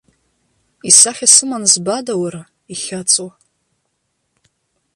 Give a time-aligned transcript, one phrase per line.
[0.89, 3.31] Исахьа сыман збада, уара, ихьаҵуа?!